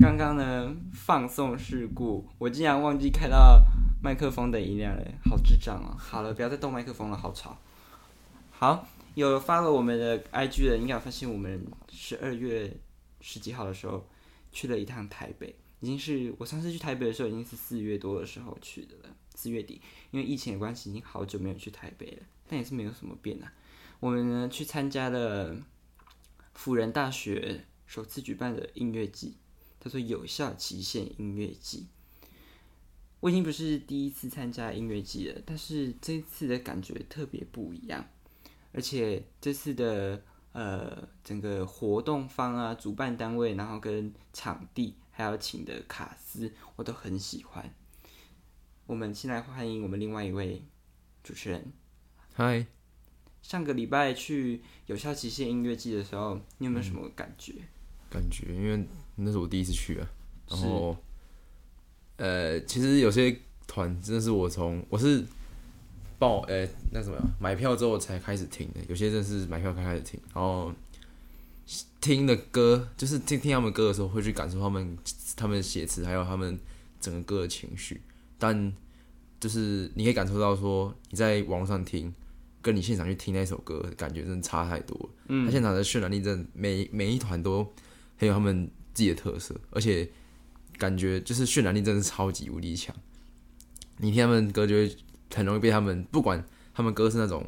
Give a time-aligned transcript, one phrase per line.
[0.00, 3.60] 刚刚呢放送事故，我竟然忘记开到
[4.00, 5.92] 麦克风的音量了，好智障哦！
[5.98, 7.58] 好了，不要再动麦克风了，好吵。
[8.50, 12.72] 好，有发了我们的 IG 的，应该有发现我们十二月
[13.20, 14.08] 十几号的时候
[14.52, 23.52] 去了一趟台北，已经是我上次去台北的时候已经是四月多的时候去的了，四月底，因为疫情的关系，已经好久没有去台北了，但也是没有什么变啊。
[23.98, 25.56] 我们呢去参加了
[26.54, 29.34] 辅仁大学首次举办的音乐季。
[29.80, 31.86] 叫做有效期限音乐季，
[33.20, 38.04] 我已经不是第一次参加音乐季了，但是这次的感觉特别不一样，
[38.72, 40.22] 而且这次的
[40.52, 47.74] 呃整个活动方啊、主办单位，然后跟场地还有请的卡司，我都很喜欢。
[48.86, 50.64] 我们先来欢迎我们另外一位
[51.22, 51.72] 主持人，
[52.34, 52.66] 嗨。
[53.40, 57.54] 上个礼拜去有效期限音乐季的时候，你有没有什么感觉？
[58.10, 58.86] 感觉因为。
[59.20, 60.08] 那是我第一次去啊，
[60.48, 60.96] 然后，
[62.18, 65.24] 呃，其实有些团真的是我从我是
[66.20, 70.72] 报呃那什么买票之后才开始听的，有些真的是买票才开始听，然后
[72.00, 74.96] 听的歌就是听听他们歌的时候会去感受他们
[75.34, 76.56] 他们写词还有他们
[77.00, 78.00] 整个歌的情绪，
[78.38, 78.72] 但
[79.40, 82.14] 就是你可以感受到说你在网络上听
[82.62, 87.66] 跟你现场去听那首歌感觉真的差太多，嗯，他现场的渲染力真的每每一团都
[88.18, 88.70] 很有他们。
[88.94, 90.10] 自己的特色，而且
[90.76, 92.92] 感觉就是渲染力真的是超级无敌强。
[93.98, 94.96] 你听他们歌，就会
[95.32, 96.44] 很容易被他们，不管
[96.74, 97.46] 他们歌是那种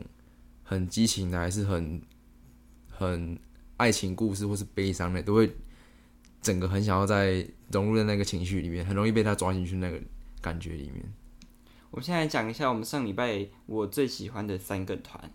[0.63, 2.01] 很激情的，还是很
[2.89, 3.37] 很
[3.79, 5.51] 爱情故事，或是悲伤的，都会
[6.41, 10.01] 整个很想要在融入在那个情绪里面，很容易被他抓进去那个
[10.41, 11.03] 感觉里面。
[11.91, 15.33] 我现在讲一下我们上礼拜我最喜欢的三个团，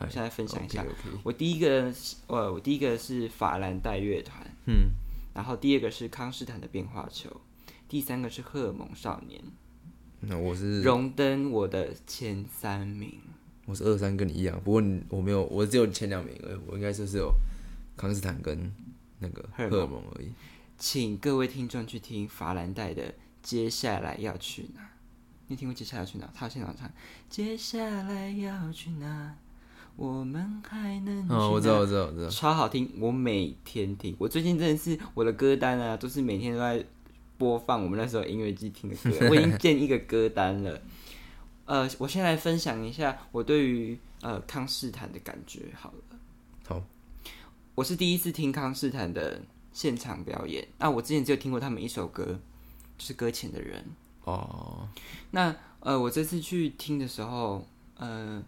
[0.00, 0.84] 我现在分享一下。
[1.22, 1.92] 我第一个，
[2.26, 4.90] 呃，我第一个是法兰黛乐团，嗯。
[5.32, 7.30] 然后第二个是康斯坦的变化球，
[7.88, 9.40] 第三个是荷尔蒙少年。
[10.20, 13.18] 那我是荣登我的前三名。
[13.66, 16.58] 我是二三跟你一样，不过我没有，我只有前两名而已。
[16.66, 17.32] 我应该就是有
[17.96, 18.72] 康斯坦跟
[19.20, 20.32] 那个荷尔蒙而已。
[20.76, 23.08] 请各位听众去听法兰黛的
[23.42, 24.80] 《接下来要去哪》。
[25.46, 26.26] 你听过《接下来要去哪》？
[26.34, 26.88] 他现场唱
[27.28, 29.36] 《接下来要去哪》。
[30.00, 32.90] 我们还能哦，我知道，我知道，我知道，超好听！
[32.98, 36.82] 我每天听，我最近真的是我的歌单啊，都是每天都在
[37.36, 39.10] 播放我们那时候音乐机听的歌。
[39.28, 40.80] 我已经建一个歌单了。
[41.66, 46.18] 呃，我先来分享一下我对于呃康斯坦的感觉好了。
[46.66, 46.82] 好，
[47.74, 49.38] 我是第一次听康斯坦的
[49.70, 50.66] 现场表演。
[50.78, 52.24] 那我之前只有听过他们一首歌，
[52.96, 53.84] 就是《搁浅的人》
[54.30, 54.88] 哦。
[55.30, 57.66] 那呃，我这次去听的时候，
[57.98, 58.42] 呃。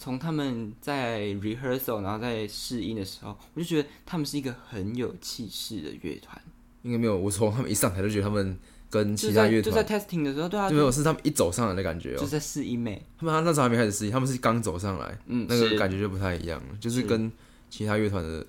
[0.00, 6.40] 从他们在 rehearsal，然后在试音的时候，我就觉得他们是一个很有气势的乐团。
[6.82, 13.04] 应该没有，我从他们一上台就觉得他们跟其他乐团就在 testing 的时候，对啊，就没有是他们一走上来的感觉哦，就在试音没？
[13.18, 17.30] 他们那时候还没开始试音，他们是刚走上来，嗯，那个感觉就不太一样，就是跟
[17.68, 18.46] 其他乐团的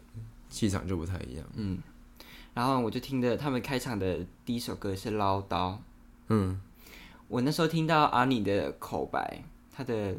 [0.49, 1.45] 气场就不太一样。
[1.55, 1.77] 嗯，
[2.53, 5.73] 然后我就听着他们开场的第一首歌是《唠叨》，
[6.29, 6.61] 嗯，
[7.27, 9.43] 我那时候听到阿尼的口白，
[9.75, 10.15] 他的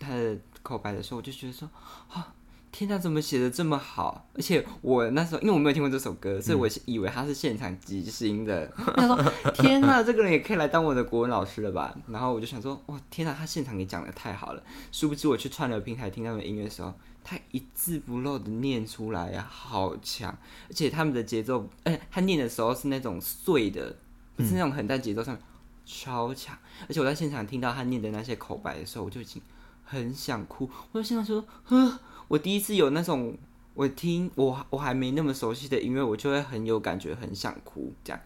[0.00, 0.36] 他的。
[0.62, 1.68] 口白的时候，我就觉得说，
[2.10, 2.34] 啊，
[2.70, 4.26] 天哪，怎么写的这么好？
[4.34, 8.66] 而且我那时候，因为我没有听过这首歌，所以我以为他是现场即兴的。
[8.96, 9.16] 他说
[9.54, 20.30] ：“天哪，这个人也可以来当我的国文老师了吧？”然后我就想说：“哇，天哪，他现场给讲的太好了！”殊不知我去串流平台听他们音乐的时候，他一字不漏的念出来呀，好强！
[20.68, 23.94] 而且他们的节奏，哎，他念的时候是那种碎的，
[24.34, 25.42] 不是那种很带节奏上面
[25.84, 26.56] 超强。
[26.88, 29.42] 而且我在现场听到他念的那些口白的时候，我就已经。
[29.92, 33.36] 很想哭，我就现在说，呵，我第一次有那种，
[33.74, 38.18] 我听我我还没那么熟悉的音乐，我就会很有感觉，很想哭这样。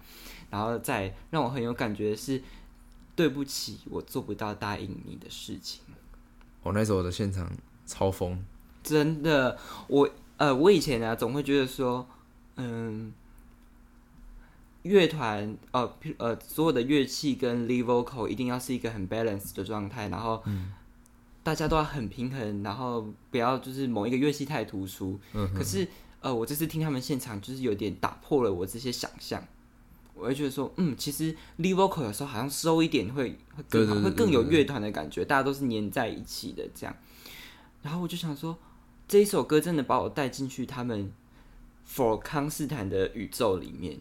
[0.48, 2.40] 然后再让我很有感觉的是，
[3.16, 5.82] 对不起，我做不到答应你的事情。
[6.62, 7.50] 我那时候的现场
[7.84, 8.40] 超疯，
[8.84, 9.58] 真的，
[9.88, 12.06] 我呃，我以前呢总会觉得说，
[12.54, 13.12] 嗯，
[14.82, 20.40] 乐团呃呃所有的乐器跟 lead vocal 一定要是一个很 balance 的状态，然后。
[21.46, 25.16] 大家都要很平衡，然后不要就是某一个乐器太突出。
[25.32, 25.48] 嗯。
[25.54, 25.86] 可是，
[26.20, 29.40] 呃，我这次听他们现场，就是有点打破了我这些想象。
[30.12, 36.96] 我会觉得说，嗯，其实 lead vocal 有时候好像收一点会会更好，会更有乐团的感觉，大家都是粘在一起的这样。
[37.80, 38.58] 然后我就想说，
[39.06, 41.12] 这一首歌真的把我带进去他们
[41.88, 44.00] For 康斯坦的宇宙里面。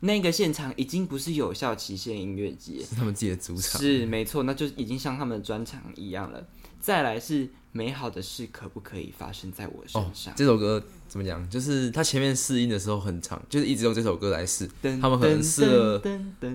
[0.00, 3.80] 那个现场已经不是有效期限音乐节，是他们自己的主场。
[3.80, 6.46] 是没错，那就已经像他们的专场一样了。
[6.82, 10.34] 再来是美好的事可不可以发生在我身上？
[10.36, 11.48] 这首歌怎么讲？
[11.48, 14.68] 就是他前面试音的时候很长，就是一直用这首歌来试，
[15.00, 16.02] 他们可能试了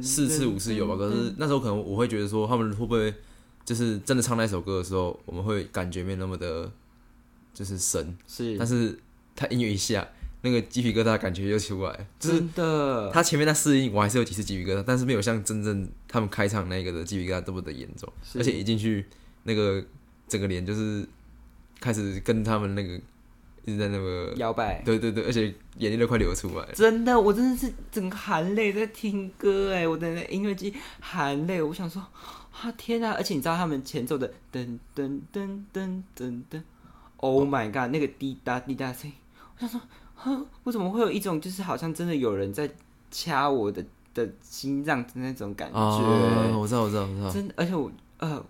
[0.01, 0.97] 四次五次有吧。
[0.97, 3.11] 可是那时候可能我会觉得说，他们会不会
[3.65, 6.69] 就是真的唱那首歌的时候，我们会感觉没那么的，
[7.53, 8.15] 就是神。
[8.27, 8.99] 是，但是
[9.33, 10.07] 他音乐一下，
[10.41, 12.07] 那个鸡皮疙瘩感觉又出来。
[12.19, 18.11] 真的，他前面那试音我还是有几次鸡皮疙瘩，但是没有像真正他们开场那个的鸡皮疙瘩这么的严重。
[18.35, 19.05] 而且一进去，
[19.43, 19.83] 那个
[20.27, 21.07] 整个脸就是
[21.79, 22.99] 开始跟他们那个。
[23.65, 26.65] 一直在那个摇摆，对对对，而且眼泪都快流出来。
[26.73, 31.61] 真的，我真的是整个含泪在听歌哎，我的音乐机含泪。
[31.61, 32.01] 我想说，
[32.61, 33.11] 啊天啊！
[33.17, 36.61] 而且你知道他们前奏的噔噔噔噔噔噔
[37.17, 39.11] ，Oh my god，那个滴答滴答声，
[39.57, 39.81] 我想说，
[40.15, 42.69] 哼，我怎么会有一种就是好像真的有人在
[43.11, 45.77] 掐我的的心脏的那种感觉？
[45.77, 47.29] 我知道，我知道，我知道。
[47.29, 48.41] 真的，而且我呃。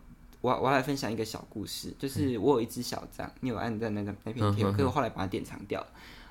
[0.48, 5.86] 我我来分享一个小故事，就是我有一只小张，你有按在那个那片贴，可是我后来把它典藏掉。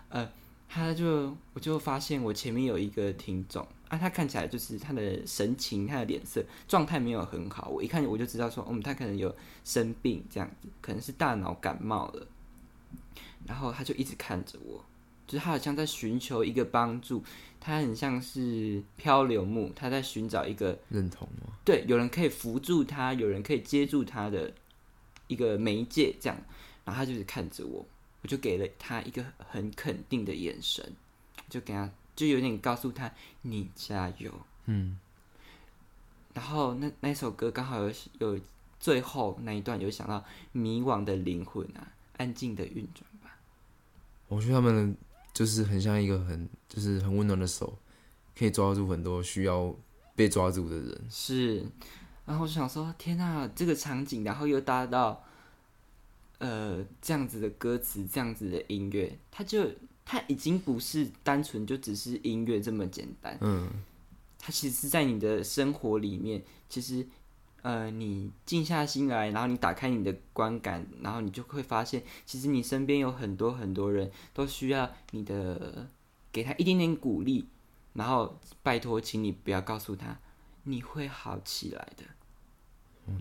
[0.09, 0.27] 呃，
[0.67, 9.35] 他就我就发现我前面有一个听众啊，他看起来就是他的神情、他的脸色状态没有很好，我一看我就知道说，嗯，他可能有
[9.65, 12.27] 生病这样子，可能是大脑感冒了。
[13.47, 14.83] 然后他就一直看着我。
[15.27, 17.21] 就是他好像在寻求一个帮助，
[17.59, 21.59] 他很像是漂流木，他在寻找一个认同吗？
[21.65, 24.53] 对，有人可以扶住他，有人可以接住他的
[25.27, 26.39] 一个媒介，这样。
[26.85, 27.85] 然后他就是看着我，
[28.23, 30.93] 我就给了他一个很肯定的眼神，
[31.49, 33.13] 就给他，就有点告诉他
[33.43, 34.33] 你加油。
[34.67, 34.97] 嗯。
[36.33, 38.41] 然后那那首歌刚好有有
[38.79, 41.89] 最后那一段有想到迷惘的灵魂啊，
[42.19, 43.37] 安静的运转吧。
[44.29, 44.97] 我觉得他们。
[45.37, 47.79] 就是很像一个很就是很温暖的手，
[48.35, 49.77] 可以抓住很多需要
[50.15, 51.07] 被抓住的人。
[51.11, 51.59] 是，
[52.25, 55.23] 然后我就想说，天哪，这个场景，然后又搭到，
[56.39, 59.69] 呃，这样子的歌词，这样子的音乐，它就
[60.07, 63.37] 它已经不是单纯就只是音乐这么简单。
[63.43, 63.69] 嗯，
[64.39, 67.07] 它其实，在你的生活里面，其实。
[67.67, 75.89] 呃，你静下心来，然后你打开你的观感，然后你就会发现，其实你身边有很多很多人都需要你的，
[76.31, 77.49] 给他一点点鼓励，
[77.95, 80.17] 然后拜托，请你不要告诉他
[80.63, 82.05] 你会好起来的。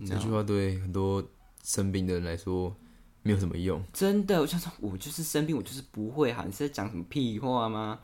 [0.06, 1.28] 这句话对很多
[1.64, 2.76] 生病的人来说
[3.24, 3.84] 没有什么用。
[3.92, 6.46] 真的，我想说，我就是生病，我就是不会好。
[6.46, 8.00] 你是在讲什么屁话吗？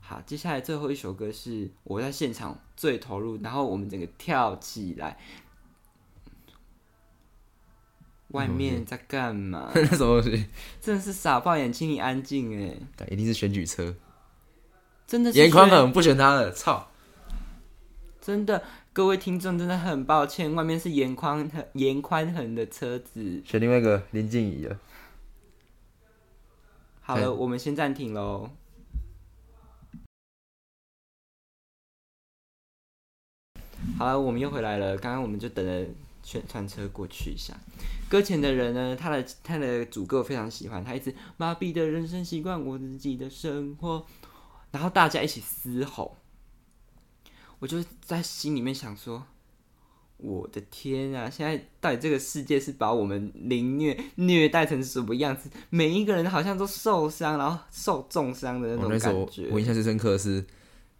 [0.00, 5.16] 好，接下来最后一首歌是我在现场最投入，然后我们整个跳起来。
[8.32, 9.70] 外面在干嘛？
[9.76, 10.46] 那什么东西？
[10.80, 12.76] 真的是傻爆眼，请你安静哎！
[13.10, 13.94] 一定是选举车，
[15.06, 16.88] 真的是严宽很不选他了，操！
[18.20, 18.62] 真的，
[18.92, 24.78] 各位听众真的很抱歉，外面是严宽很严宽很的车子，选另外一个林静怡了。
[27.00, 28.50] 好了，我们先暂停喽。
[33.98, 34.96] 好了，我们又回来了。
[34.96, 35.86] 刚刚我们就等了。
[36.22, 37.52] 宣传车过去一下，
[38.08, 38.96] 搁浅的人呢？
[38.96, 44.06] 他的他的主歌我非常喜欢，他一直麻痹的人生习惯，我自己的生活，
[44.70, 46.16] 然后大家一起嘶吼，
[47.58, 49.26] 我就在心里面想说：
[50.18, 51.28] 我的天啊！
[51.28, 55.50] 现在到底这个世界是把我们凌虐虐待成什么样子？
[55.70, 59.48] 每一个人好像都受伤，然后受重伤的那种感觉。
[59.50, 60.46] 我印象最深刻的是，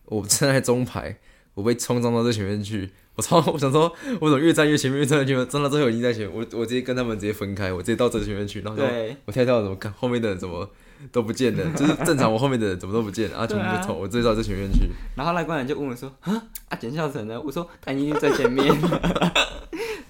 [0.07, 1.17] 我站在中排，
[1.55, 2.91] 我被冲撞到最前面去。
[3.15, 3.45] 我操！
[3.53, 8.83] 我想说，我怎么越站越前面，越站越前面，站到最后已经在前面，我我直接跟他们直接分开，我直接到这前面去，然后
[9.27, 10.69] 我跳跳怎么看后面的人怎么
[11.11, 14.89] 都不见了，就是正常我后面的人怎么都不见，啊，全部就冲，我直接到这前面去。
[15.15, 16.33] 然后那官员就问我说：“啊，
[16.69, 18.73] 啊，简孝成呢？”我说：“他一定在前面。”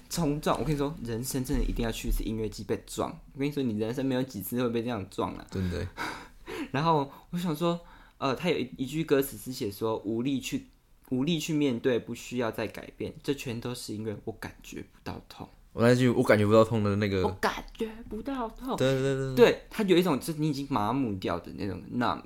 [0.09, 0.57] 冲撞！
[0.59, 3.09] 我跟你说，人生真的一定要去一次音乐季被撞。
[3.33, 5.45] 我跟你说，你人生没有几次会被这样撞了。
[5.49, 5.87] 真的。
[6.71, 7.79] 然后我想说，
[8.19, 10.67] 呃，他有一一句歌词是写说：“无力去。”
[11.09, 15.47] 无力去面对，不需要再改变，这全都是因为我感觉不到痛。
[15.73, 18.75] 我那句我感觉不到痛的那个，我感觉不到痛。
[18.77, 22.21] 对对对，对他有一种就是你已经麻木掉的那种 numb，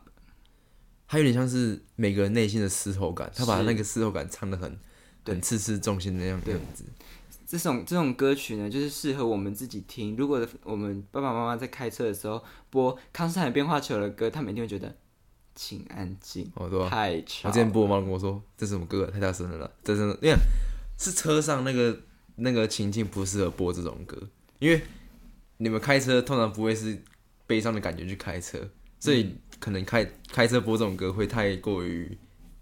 [1.08, 4.78] 他有点像是每个人内心的嘶吼感，他把那个嘶吼感唱的很
[5.26, 6.84] 很刺刺重心那样样子。
[7.46, 10.16] 这种这种歌曲呢，就是适合我们自己听。
[10.18, 14.94] 如果我们爸爸妈妈在开车的时候播《康斯坦变化球》的歌，他们一定会觉得。
[15.60, 17.50] 请安静，哦对太吵。
[17.50, 20.36] 我之前播，妈跟我说这是什么歌，太大声了，这是因为
[21.00, 21.98] 是车上那个
[22.36, 24.16] 那个情境不适合播这种歌，
[24.60, 24.80] 因为
[25.58, 26.96] 你们开车通常不会是
[27.48, 28.60] 悲伤的感觉去开车，
[29.00, 32.16] 所以可能开开车播这种歌会太过于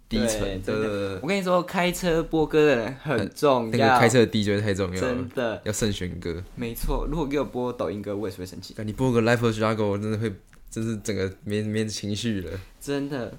[0.08, 0.40] 低沉。
[0.62, 6.42] 对对对，我跟你说，开车播歌的人很重要，那个开车的 DJ 太重要了，真的要慎选歌。
[6.54, 8.74] 没错，如果给我播抖音歌，我也是会生气。
[8.86, 10.34] 你播个 Life of Struggle，真的会。
[10.70, 12.60] 真是整个没没情绪了。
[12.80, 13.38] 真的，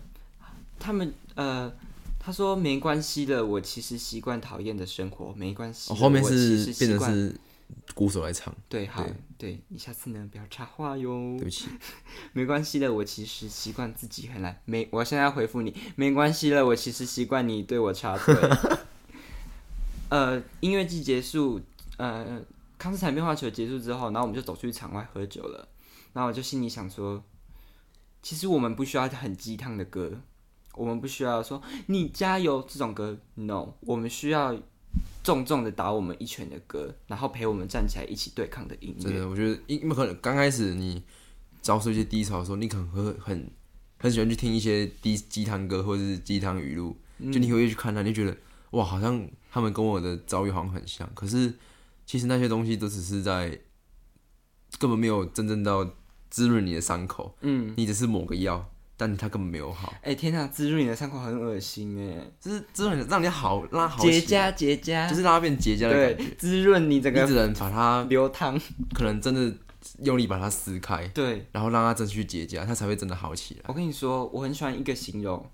[0.80, 1.72] 他们呃，
[2.20, 5.94] 他说没关系的，我其实习惯讨厌的生活，没关系。
[5.94, 7.36] 后面是变成是
[7.94, 8.54] 鼓手来唱。
[8.68, 9.06] 对，好，
[9.38, 11.36] 对你下次呢不要插话哟。
[11.38, 11.68] 对不起，
[12.34, 14.62] 没关系的，我其实习惯自己很来。
[14.66, 18.36] 没，我现在回复你，没关系了，我其实习惯你对我插嘴。
[20.10, 21.60] 呃，音乐季结束，
[21.98, 22.42] 呃，
[22.78, 25.68] 康斯坦变化球结束之后，然后我们就走出去场外喝酒了。
[26.14, 27.24] 然后我就心里想说，
[28.22, 30.22] 其实我们不需要很鸡汤的歌，
[30.74, 34.58] 我们不需要说你加油这种歌，no，我们需要
[35.24, 39.04] 重重的打我们一拳的歌，然后陪我们站起来一起对抗的音乐。
[39.04, 41.04] 真的，我觉得因为可能刚开始你
[41.62, 43.50] 遭受一些低潮的时候，你可能会很
[44.00, 46.96] 很喜欢去听一些低鸡汤歌或者是鸡汤语录，
[47.32, 48.38] 就你会去看它，你就觉得
[48.72, 49.28] 哇，好像。
[49.50, 51.52] 他们跟我的遭遇好像很像，可是
[52.06, 53.60] 其实那些东西都只是在
[54.80, 55.88] 根本没有真正到
[56.30, 57.36] 滋润你的伤口。
[57.42, 59.94] 嗯，你只是抹个药，但它根本没有好。
[60.02, 62.32] 哎，天哪，滋润你的伤口很恶心哎！
[62.40, 66.36] 就是滋润让你好拉好结痂结痂，就是让它变结痂的感觉。
[66.36, 68.60] 滋润你整个，你只能把它流汤，
[68.94, 69.54] 可能真的
[70.04, 73.62] 用力把它撕开，对，然后让它真去结痂，它才会真的好起来。
[73.68, 75.50] 我跟你说，我很喜欢一个形容，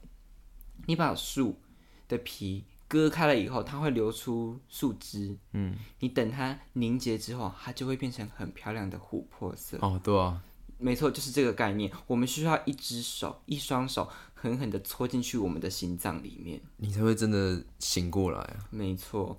[0.88, 1.60] 你把树
[2.08, 2.66] 的皮。
[2.94, 5.36] 割开了以后，它会流出树枝。
[5.54, 9.80] 嗯，你等它凝结之后，它就会变成很漂亮的琥珀色。
[9.82, 10.40] 哦，对啊，
[10.78, 11.92] 没错，就是这个概念。
[12.06, 18.68] 我们需要一只手，一双手狠狠的戳进去我们的心脏里面，你才会真的醒过来啊。
[18.70, 19.36] 没错，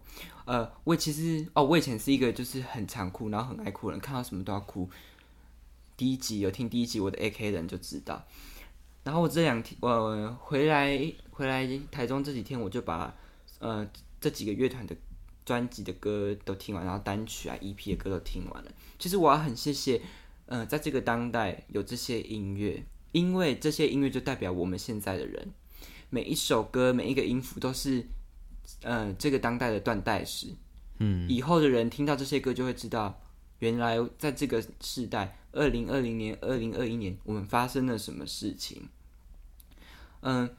[0.46, 4.90] 呃，我其实哦，我以前是一个就是很常哭，然后很爱哭的人，看到什么都要哭。
[5.96, 8.24] 第一集有听第一集我的 A K 人就知道。
[9.04, 13.14] 然后我这两天我回来回来台中这几天，我就把。
[13.64, 13.90] 呃，
[14.20, 14.94] 这几个乐团的
[15.42, 18.70] 专辑的歌都听完，然后单曲啊、EP 的歌都听完了。
[18.98, 20.02] 其实我要很谢谢，
[20.44, 25.50] 呃，在这个当代有这些音乐，因为这些音乐就代表我们现在的人。
[26.10, 28.06] 每一首歌、每一个音符都是，
[28.82, 30.48] 呃，这个当代的断代史。
[30.98, 33.18] 嗯，以后的人听到这些歌就会知道，
[33.60, 38.90] 原来在这个时代，二零二零年、二零二一年，我们发生了什么事情。
[40.20, 40.54] 嗯，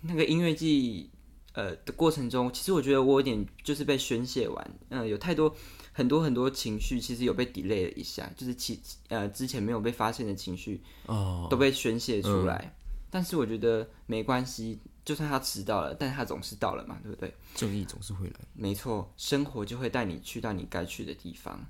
[0.00, 1.10] 那个音乐季。
[1.52, 5.54] 呃的过程中，其实我觉得我有点就是被宣泄完，嗯，有太多
[5.92, 12.74] 很多很多情绪，其实有被 delay 了一下，就是其呃之前没有被发现的情绪哦都被宣泄出来。
[13.10, 17.34] 但是我觉得没关系，就算他迟到了，但他总是到了嘛，对不对？
[17.56, 18.34] 正义总是会来。
[18.54, 21.66] 没错，生活就会带你去到你该去的地方。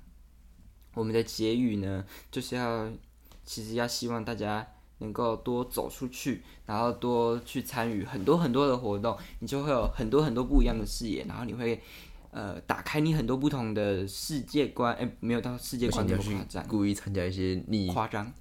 [0.93, 2.91] 我们的结语呢，就是要
[3.43, 4.67] 其实要希望大家。
[5.01, 11.81] 能够多走出去，然后多去参与很多很多的活动，你就会有很多很多不一样的视野，然后你会
[12.31, 14.93] 呃打开你很多不同的世界观。
[14.95, 18.31] 哎，没有到世界观那么夸张，故意参加一些你夸张，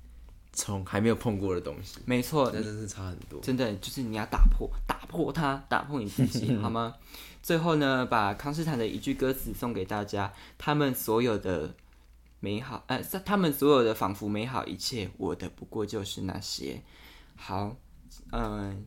[0.53, 1.99] 从还没有碰过的东西。
[2.05, 3.41] 没错，真的是差很多。
[3.41, 6.95] 真的就是你要打破，打破它，打破你自己， 好吗？
[7.43, 11.75] 最后呢，把康斯坦的一句歌词送给大家：他们所有的。
[12.41, 16.83] 美好，呃，他们所有的仿佛美好一切，我的不过就是那些。
[17.37, 17.77] 好，
[18.33, 18.85] 嗯，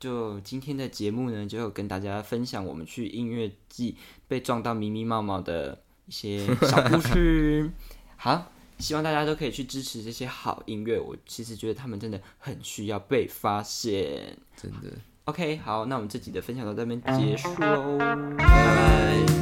[0.00, 7.70] 就今天的节目呢，就跟大家分享我们去音乐季被撞到迷迷冒冒的一些小故事。
[8.16, 10.98] 好，希望大家都可以去支持这些好音乐。
[10.98, 14.96] 我其实觉得他们真的很需要被发现，真的。
[15.24, 19.41] OK，好，那我们这集的分享到这边结束喽，拜拜。